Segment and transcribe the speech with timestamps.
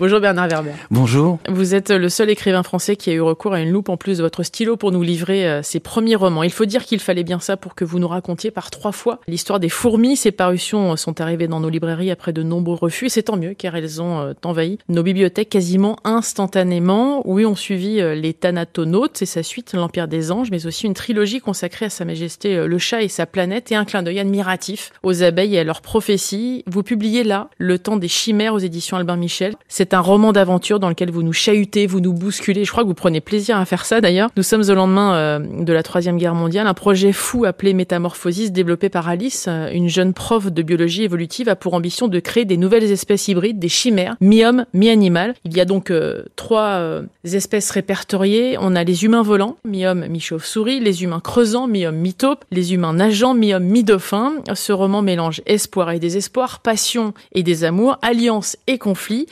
[0.00, 0.72] Bonjour Bernard Werber.
[0.90, 1.38] Bonjour.
[1.46, 4.16] Vous êtes le seul écrivain français qui a eu recours à une loupe en plus
[4.16, 6.42] de votre stylo pour nous livrer euh, ses premiers romans.
[6.42, 9.20] Il faut dire qu'il fallait bien ça pour que vous nous racontiez par trois fois
[9.28, 10.16] l'histoire des fourmis.
[10.16, 13.52] Ces parutions sont arrivées dans nos librairies après de nombreux refus et c'est tant mieux
[13.52, 17.20] car elles ont euh, envahi nos bibliothèques quasiment instantanément.
[17.28, 20.94] Oui, on suivi euh, les Thanatonautes et sa suite l'Empire des Anges, mais aussi une
[20.94, 24.92] trilogie consacrée à Sa Majesté le chat et sa planète et un clin d'œil admiratif
[25.02, 26.64] aux abeilles et à leurs prophéties.
[26.66, 29.56] Vous publiez là Le temps des chimères aux éditions Albin Michel.
[29.90, 32.64] C'est un roman d'aventure dans lequel vous nous chahutez, vous nous bousculez.
[32.64, 34.30] Je crois que vous prenez plaisir à faire ça d'ailleurs.
[34.36, 36.68] Nous sommes au lendemain euh, de la Troisième Guerre mondiale.
[36.68, 41.48] Un projet fou appelé Métamorphosis, développé par Alice, euh, une jeune prof de biologie évolutive,
[41.48, 45.34] a pour ambition de créer des nouvelles espèces hybrides, des chimères, mi-homme, mi-animal.
[45.44, 48.58] Il y a donc euh, trois espèces répertoriées.
[48.60, 53.34] On a les humains volants, mi-homme, mi-chauve-souris, les humains creusants, mi-homme, mi-taupe, les humains nageants,
[53.34, 54.34] mi-homme, mi-dauphin.
[54.54, 59.26] Ce roman mélange espoir et désespoir, passion et des amours, alliance et conflit.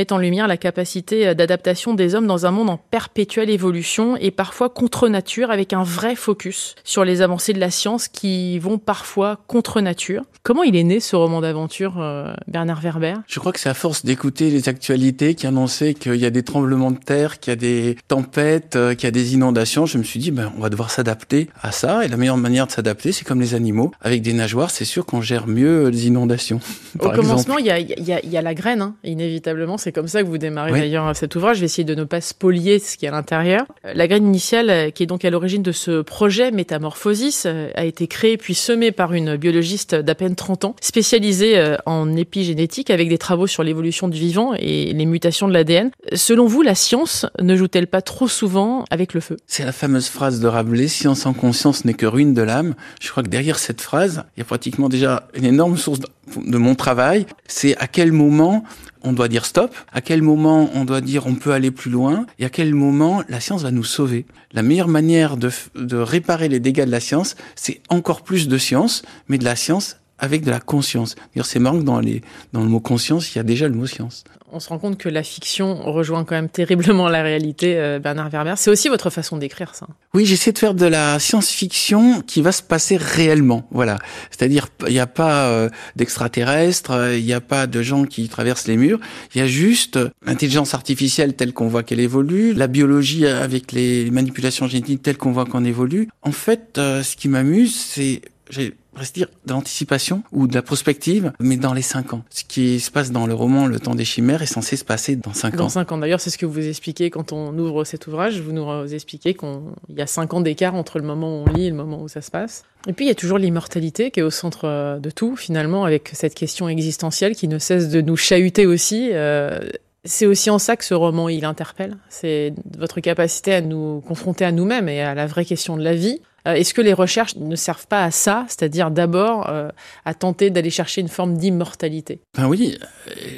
[0.00, 4.16] Met en lumière la capacité euh, d'adaptation des hommes dans un monde en perpétuelle évolution
[4.16, 8.58] et parfois contre nature avec un vrai focus sur les avancées de la science qui
[8.58, 10.22] vont parfois contre nature.
[10.42, 13.16] Comment il est né ce roman d'aventure, euh, Bernard Werber?
[13.26, 16.42] Je crois que c'est à force d'écouter les actualités qui annonçaient qu'il y a des
[16.42, 19.84] tremblements de terre, qu'il y a des tempêtes, euh, qu'il y a des inondations.
[19.84, 22.06] Je me suis dit, ben, on va devoir s'adapter à ça.
[22.06, 23.92] Et la meilleure manière de s'adapter, c'est comme les animaux.
[24.00, 26.60] Avec des nageoires, c'est sûr qu'on gère mieux les inondations.
[27.00, 29.76] Au commencement, il y a, y, a, y a, la graine, hein, inévitablement.
[29.76, 31.56] C'est comme ça que vous démarrez d'ailleurs cet ouvrage.
[31.56, 33.64] Je vais essayer de ne pas spolier ce qui est à l'intérieur.
[33.84, 38.06] Euh, la graine initiale, qui est donc à l'origine de ce projet Métamorphosis, a été
[38.06, 43.08] créée puis semée par une biologiste d'à peine 30 ans, spécialisée euh, en épigénétique avec
[43.08, 45.90] des travaux sur l'évolution du vivant et les mutations de l'ADN.
[46.14, 49.36] Selon vous, la science ne joue-t-elle pas trop souvent avec le feu?
[49.46, 52.74] C'est la fameuse phrase de Rabelais, science en conscience n'est que ruine de l'âme.
[53.00, 56.00] Je crois que derrière cette phrase, il y a pratiquement déjà une énorme source
[56.36, 57.26] de mon travail.
[57.46, 58.64] C'est à quel moment
[59.02, 62.26] on doit dire stop, à quel moment on doit dire on peut aller plus loin,
[62.38, 64.26] et à quel moment la science va nous sauver.
[64.52, 65.50] La meilleure manière de,
[65.96, 69.96] réparer les dégâts de la science, c'est encore plus de science, mais de la science
[70.20, 71.16] avec de la conscience.
[71.34, 72.22] D'ailleurs, c'est marrant que dans, les,
[72.52, 74.24] dans le mot conscience, il y a déjà le mot science.
[74.52, 78.30] On se rend compte que la fiction rejoint quand même terriblement la réalité, euh, Bernard
[78.30, 78.54] Werber.
[78.56, 79.86] C'est aussi votre façon d'écrire ça.
[80.12, 83.68] Oui, j'essaie de faire de la science-fiction qui va se passer réellement.
[83.70, 83.98] Voilà.
[84.30, 88.66] C'est-à-dire, il n'y a pas euh, d'extraterrestres, il n'y a pas de gens qui traversent
[88.66, 88.98] les murs.
[89.34, 94.10] Il y a juste l'intelligence artificielle telle qu'on voit qu'elle évolue, la biologie avec les
[94.10, 96.08] manipulations génétiques telles qu'on voit qu'on évolue.
[96.22, 100.62] En fait, euh, ce qui m'amuse, c'est j'ai presque dire de l'anticipation ou de la
[100.62, 102.22] prospective, mais dans les cinq ans.
[102.30, 105.16] Ce qui se passe dans le roman Le temps des chimères est censé se passer
[105.16, 105.58] dans cinq ans.
[105.58, 105.98] Dans cinq ans.
[105.98, 108.40] D'ailleurs, c'est ce que vous expliquez quand on ouvre cet ouvrage.
[108.40, 109.48] Vous nous expliquez qu'il
[109.96, 112.08] y a cinq ans d'écart entre le moment où on lit et le moment où
[112.08, 112.64] ça se passe.
[112.86, 115.84] Et puis, il y a toujours l'immortalité qui est au centre euh, de tout, finalement,
[115.84, 119.10] avec cette question existentielle qui ne cesse de nous chahuter aussi.
[119.12, 119.58] Euh,
[120.04, 121.96] c'est aussi en ça que ce roman il interpelle.
[122.08, 125.94] C'est votre capacité à nous confronter à nous-mêmes et à la vraie question de la
[125.94, 126.22] vie.
[126.46, 129.68] Euh, est-ce que les recherches ne servent pas à ça, c'est-à-dire d'abord euh,
[130.04, 132.20] à tenter d'aller chercher une forme d'immortalité?
[132.36, 132.78] Ben oui,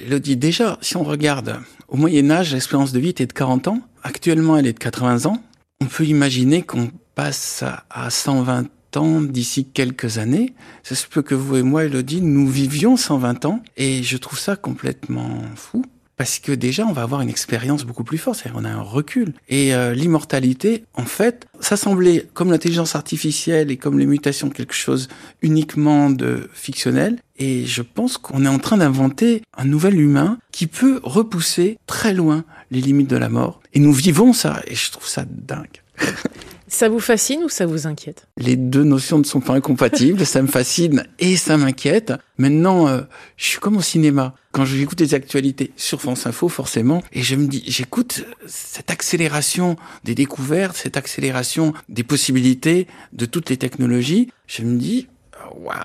[0.06, 1.58] Elodie, déjà, si on regarde,
[1.88, 5.26] au Moyen Âge, l'espérance de vie était de 40 ans, actuellement elle est de 80
[5.26, 5.42] ans,
[5.80, 10.54] on peut imaginer qu'on passe à 120 ans d'ici quelques années.
[10.82, 14.38] Ça se peut que vous et moi, Elodie, nous vivions 120 ans, et je trouve
[14.38, 15.84] ça complètement fou
[16.22, 19.34] parce que déjà on va avoir une expérience beaucoup plus forte, on a un recul.
[19.48, 24.72] Et euh, l'immortalité, en fait, ça semblait comme l'intelligence artificielle et comme les mutations quelque
[24.72, 25.08] chose
[25.40, 27.18] uniquement de fictionnel.
[27.38, 32.14] Et je pense qu'on est en train d'inventer un nouvel humain qui peut repousser très
[32.14, 33.60] loin les limites de la mort.
[33.74, 35.82] Et nous vivons ça, et je trouve ça dingue.
[36.72, 38.26] Ça vous fascine ou ça vous inquiète?
[38.38, 40.24] Les deux notions ne sont pas incompatibles.
[40.24, 42.14] ça me fascine et ça m'inquiète.
[42.38, 43.02] Maintenant, euh,
[43.36, 44.34] je suis comme au cinéma.
[44.52, 49.76] Quand j'écoute les actualités sur France Info, forcément, et je me dis, j'écoute cette accélération
[50.04, 54.30] des découvertes, cette accélération des possibilités de toutes les technologies.
[54.46, 55.08] Je me dis,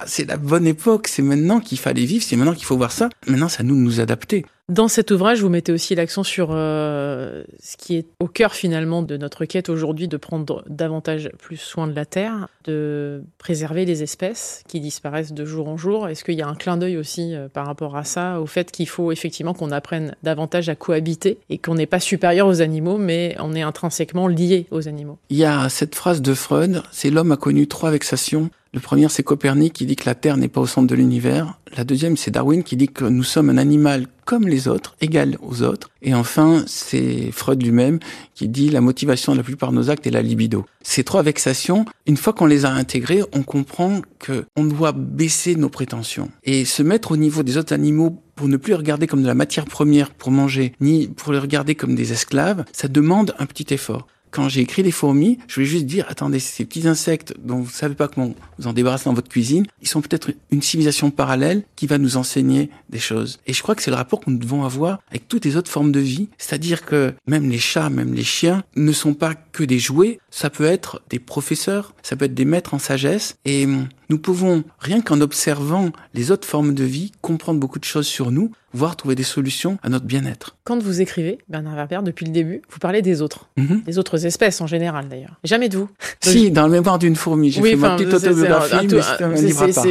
[0.05, 3.09] c'est la bonne époque, c'est maintenant qu'il fallait vivre, c'est maintenant qu'il faut voir ça.
[3.27, 4.45] Maintenant, c'est à nous de nous adapter.
[4.69, 9.01] Dans cet ouvrage, vous mettez aussi l'accent sur euh, ce qui est au cœur finalement
[9.01, 14.03] de notre quête aujourd'hui, de prendre davantage plus soin de la Terre, de préserver les
[14.03, 16.09] espèces qui disparaissent de jour en jour.
[16.09, 18.69] Est-ce qu'il y a un clin d'œil aussi euh, par rapport à ça, au fait
[18.69, 22.97] qu'il faut effectivement qu'on apprenne davantage à cohabiter et qu'on n'est pas supérieur aux animaux,
[22.97, 25.17] mais on est intrinsèquement lié aux animaux?
[25.29, 29.09] Il y a cette phrase de Freud, c'est l'homme a connu trois vexations Le premier,
[29.09, 31.57] c'est Copernic qui dit que la Terre n'est pas au centre de l'univers.
[31.75, 35.39] La deuxième, c'est Darwin qui dit que nous sommes un animal comme les autres, égal
[35.41, 35.89] aux autres.
[36.03, 37.97] Et enfin, c'est Freud lui-même
[38.35, 40.63] qui dit la motivation de la plupart de nos actes est la libido.
[40.83, 45.55] Ces trois vexations, une fois qu'on les a intégrées, on comprend que on doit baisser
[45.55, 49.07] nos prétentions et se mettre au niveau des autres animaux pour ne plus les regarder
[49.07, 52.87] comme de la matière première pour manger, ni pour les regarder comme des esclaves, ça
[52.87, 56.65] demande un petit effort quand j'ai écrit les fourmis, je voulais juste dire, attendez, ces
[56.65, 60.01] petits insectes dont vous savez pas comment vous en débarrasser dans votre cuisine, ils sont
[60.01, 63.39] peut-être une civilisation parallèle qui va nous enseigner des choses.
[63.47, 65.71] Et je crois que c'est le rapport que nous devons avoir avec toutes les autres
[65.71, 66.29] formes de vie.
[66.37, 70.19] C'est-à-dire que même les chats, même les chiens ne sont pas que des jouets.
[70.29, 73.37] Ça peut être des professeurs, ça peut être des maîtres en sagesse.
[73.43, 73.65] Et
[74.09, 78.31] nous pouvons, rien qu'en observant les autres formes de vie, comprendre beaucoup de choses sur
[78.31, 80.55] nous, voire trouver des solutions à notre bien-être.
[80.63, 83.81] Quand vous écrivez, Bernard Werber, depuis le début, vous parlez des autres, Mhm.
[83.85, 85.39] des autres espèces en général d'ailleurs.
[85.43, 85.89] Jamais de vous.
[86.21, 88.87] Si, dans le mémoire d'une fourmi, j'ai fait ma petite autobiographie,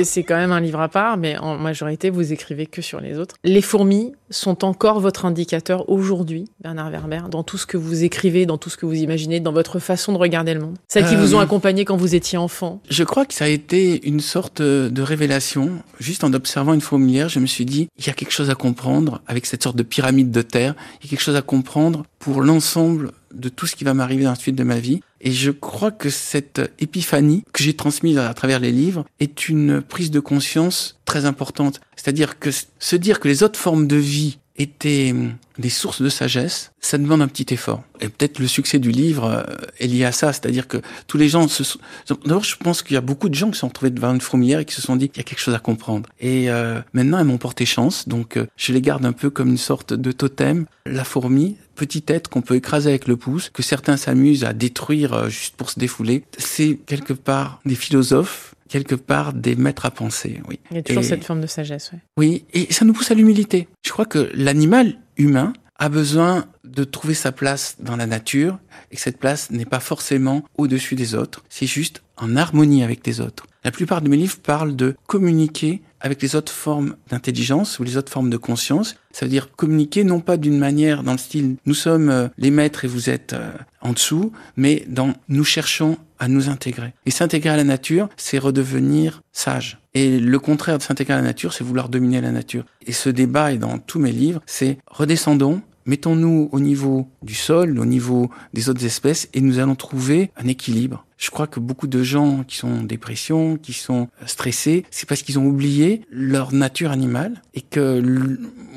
[0.04, 3.18] C'est quand même un livre à part, mais en majorité, vous écrivez que sur les
[3.18, 3.36] autres.
[3.42, 8.44] Les fourmis sont encore votre indicateur aujourd'hui, Bernard Werber, dans tout ce que vous écrivez,
[8.44, 10.76] dans tout ce que vous imaginez, dans votre façon de regarder le monde.
[10.86, 12.80] Celles qui Euh, vous ont accompagné quand vous étiez enfant.
[12.90, 15.82] Je crois que ça a été une sorte de révélation.
[15.98, 18.54] Juste en observant une fourmilière, je me suis dit, il y a quelque chose à
[18.54, 20.74] comprendre avec cette sorte de pyramide de terre.
[21.00, 24.24] Il y a quelque chose à comprendre pour l'ensemble de tout ce qui va m'arriver
[24.24, 25.00] dans la suite de ma vie.
[25.20, 29.80] Et je crois que cette épiphanie que j'ai transmise à travers les livres est une
[29.82, 31.80] prise de conscience très importante.
[31.96, 36.08] C'est-à-dire que se dire que les autres formes de vie étaient hum, des sources de
[36.08, 37.82] sagesse, ça demande un petit effort.
[38.00, 39.42] Et peut-être le succès du livre euh,
[39.78, 41.78] est lié à ça, c'est-à-dire que tous les gens se sont...
[42.24, 44.20] D'abord, je pense qu'il y a beaucoup de gens qui se sont retrouvés devant une
[44.20, 46.08] fourmilière et qui se sont dit qu'il y a quelque chose à comprendre.
[46.20, 49.48] Et euh, maintenant, elles m'ont porté chance, donc euh, je les garde un peu comme
[49.48, 50.66] une sorte de totem.
[50.84, 55.12] La fourmi, petit être qu'on peut écraser avec le pouce, que certains s'amusent à détruire
[55.12, 59.90] euh, juste pour se défouler, c'est quelque part des philosophes quelque part des maîtres à
[59.90, 60.58] penser, oui.
[60.70, 61.92] Il y a toujours Et- cette forme de sagesse.
[61.92, 61.98] ouais.
[62.16, 63.68] Oui, et ça nous pousse à l'humilité.
[63.84, 68.58] Je crois que l'animal humain a besoin de trouver sa place dans la nature
[68.90, 73.06] et que cette place n'est pas forcément au-dessus des autres, c'est juste en harmonie avec
[73.06, 73.46] les autres.
[73.66, 77.96] La plupart de mes livres parlent de communiquer avec les autres formes d'intelligence ou les
[77.96, 78.94] autres formes de conscience.
[79.10, 82.52] Ça veut dire communiquer non pas d'une manière dans le style nous sommes euh, les
[82.52, 86.94] maîtres et vous êtes euh, en dessous, mais dans nous cherchons à nous intégrer.
[87.06, 89.80] Et s'intégrer à la nature, c'est redevenir sage.
[89.94, 92.66] Et le contraire de s'intégrer à la nature, c'est vouloir dominer la nature.
[92.86, 97.78] Et ce débat est dans tous mes livres, c'est redescendons, mettons-nous au niveau du sol,
[97.78, 101.06] au niveau des autres espèces, et nous allons trouver un équilibre.
[101.16, 105.08] Je crois que beaucoup de gens qui sont en dépression, qui sont euh, stressés, c'est
[105.08, 108.00] parce qu'ils ont oublié leur nature animale et que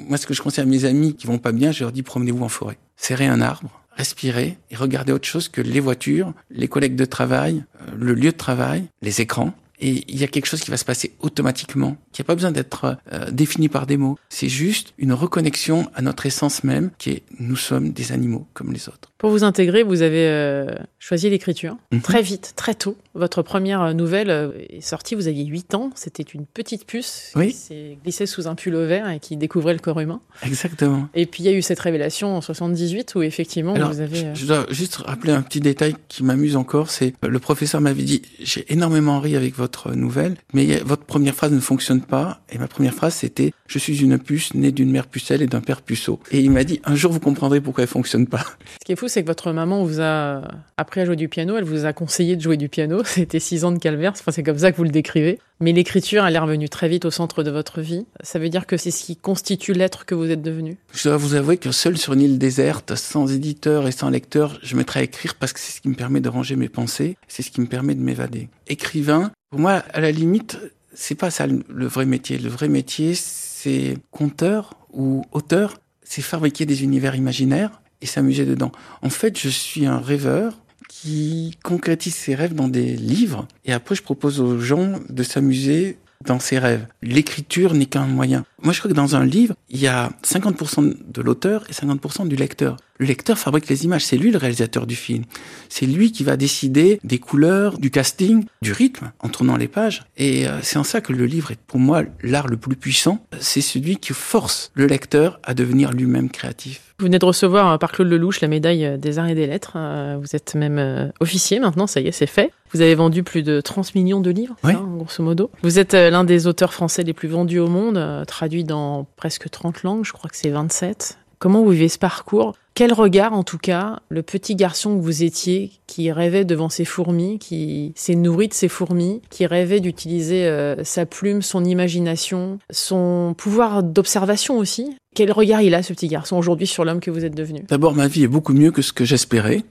[0.07, 2.01] moi, ce que je conseille à mes amis qui vont pas bien, je leur dis
[2.01, 6.69] promenez-vous en forêt, serrez un arbre, respirez et regardez autre chose que les voitures, les
[6.69, 9.53] collègues de travail, euh, le lieu de travail, les écrans.
[9.81, 12.51] Et il y a quelque chose qui va se passer automatiquement, qui n'a pas besoin
[12.51, 14.17] d'être euh, défini par des mots.
[14.29, 18.73] C'est juste une reconnexion à notre essence même, qui est nous sommes des animaux comme
[18.73, 19.11] les autres.
[19.17, 20.67] Pour vous intégrer, vous avez euh,
[20.97, 22.01] choisi l'écriture Mhm.
[22.01, 22.95] très vite, très tôt.
[23.15, 24.29] Votre première euh, nouvelle
[24.69, 25.91] est sortie, vous aviez 8 ans.
[25.95, 27.47] C'était une petite puce Oui.
[27.49, 30.21] qui s'est glissée sous un pull vert et qui découvrait le corps humain.
[30.43, 31.07] Exactement.
[31.15, 34.25] Et puis il y a eu cette révélation en 78 où effectivement Alors, vous avez.
[34.25, 38.03] euh, Je dois juste rappeler un petit détail qui m'amuse encore, c'est le professeur m'avait
[38.03, 42.41] dit j'ai énormément ri avec votre nouvelle, mais votre première phrase ne fonctionne pas.
[42.51, 45.61] Et ma première phrase c'était je suis une puce née d'une mère pucelle et d'un
[45.61, 46.19] père puceau.
[46.31, 48.45] Et il m'a dit un jour vous comprendrez pourquoi elle fonctionne pas.
[48.79, 50.41] Ce qui est fou, c'est que votre maman vous a
[50.77, 51.55] appris à jouer du piano.
[51.57, 53.01] Elle vous a conseillé de jouer du piano.
[53.05, 54.11] C'était six ans de calvaire.
[54.11, 55.39] Enfin, c'est comme ça que vous le décrivez.
[55.61, 58.05] Mais l'écriture, elle est revenue très vite au centre de votre vie.
[58.23, 60.77] Ça veut dire que c'est ce qui constitue l'être que vous êtes devenu.
[60.93, 64.57] Je dois vous avouer que seul sur une île déserte, sans éditeur et sans lecteur,
[64.63, 67.17] je mettrai à écrire parce que c'est ce qui me permet de ranger mes pensées,
[67.27, 68.47] c'est ce qui me permet de m'évader.
[68.67, 70.59] Écrivain, pour moi, à la limite,
[70.93, 72.37] c'est pas ça le vrai métier.
[72.37, 78.71] Le vrai métier, c'est conteur ou auteur, c'est fabriquer des univers imaginaires et s'amuser dedans.
[79.01, 83.93] En fait, je suis un rêveur qui concrétise ses rêves dans des livres et après
[83.95, 86.87] je propose aux gens de s'amuser dans ses rêves.
[87.01, 88.43] L'écriture n'est qu'un moyen.
[88.61, 92.27] Moi, je crois que dans un livre, il y a 50% de l'auteur et 50%
[92.27, 92.77] du lecteur.
[93.01, 95.23] Le lecteur fabrique les images, c'est lui le réalisateur du film.
[95.69, 100.03] C'est lui qui va décider des couleurs, du casting, du rythme en tournant les pages.
[100.17, 103.25] Et euh, c'est en ça que le livre est pour moi l'art le plus puissant.
[103.39, 106.81] C'est celui qui force le lecteur à devenir lui-même créatif.
[106.99, 109.47] Vous venez de recevoir euh, par Claude Lelouch la médaille euh, des arts et des
[109.47, 109.77] lettres.
[110.19, 112.51] Vous êtes même officier maintenant, ça y est, c'est fait.
[112.73, 114.73] Vous avez vendu plus de 30 millions de livres, Oui.
[114.73, 115.49] hein, grosso modo.
[115.63, 119.83] Vous êtes l'un des auteurs français les plus vendus au monde, traduit dans presque 30
[119.83, 121.18] langues, je crois que c'est 27.
[121.39, 122.53] Comment vous vivez ce parcours?
[122.73, 126.83] Quel regard, en tout cas, le petit garçon que vous étiez, qui rêvait devant ses
[126.83, 132.59] fourmis, qui s'est nourri de ses fourmis, qui rêvait d'utiliser euh, sa plume, son imagination,
[132.69, 134.97] son pouvoir d'observation aussi?
[135.15, 137.63] Quel regard il a, ce petit garçon, aujourd'hui, sur l'homme que vous êtes devenu?
[137.69, 139.63] D'abord, ma vie est beaucoup mieux que ce que j'espérais.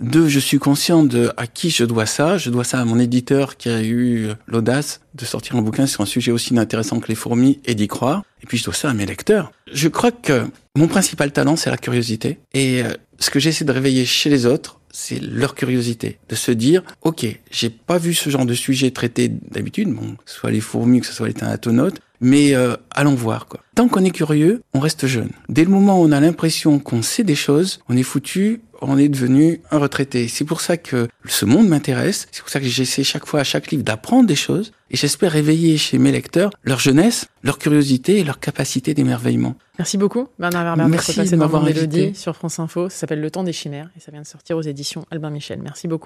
[0.00, 2.36] Deux, je suis conscient de à qui je dois ça.
[2.36, 6.02] Je dois ça à mon éditeur qui a eu l'audace de sortir un bouquin sur
[6.02, 8.22] un sujet aussi intéressant que les fourmis et d'y croire.
[8.42, 9.52] Et puis je dois ça à mes lecteurs.
[9.72, 10.44] Je crois que
[10.76, 12.38] mon principal talent, c'est la curiosité.
[12.52, 16.50] Et euh, ce que j'essaie de réveiller chez les autres, c'est leur curiosité, de se
[16.50, 20.50] dire, ok, j'ai pas vu ce genre de sujet traité d'habitude, bon, que ce soit
[20.50, 23.60] les fourmis, que ce soit les thanatonautes, mais euh, allons voir quoi.
[23.74, 25.30] Tant qu'on est curieux, on reste jeune.
[25.50, 28.98] Dès le moment où on a l'impression qu'on sait des choses, on est foutu, on
[28.98, 30.28] est devenu un retraité.
[30.28, 32.28] C'est pour ça que ce monde m'intéresse.
[32.32, 34.72] C'est pour ça que j'essaie chaque fois à chaque livre d'apprendre des choses.
[34.90, 39.56] Et j'espère réveiller chez mes lecteurs leur jeunesse, leur curiosité et leur capacité d'émerveillement.
[39.78, 40.84] Merci beaucoup, Bernard Werber.
[40.88, 42.88] Merci de m'avoir Mélodie sur France Info.
[42.88, 45.60] Ça s'appelle Le Temps des Chimères et ça vient de sortir aux éditions Albin Michel.
[45.62, 46.04] Merci beaucoup.